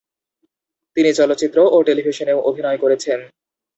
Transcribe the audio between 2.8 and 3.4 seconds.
করেছেন।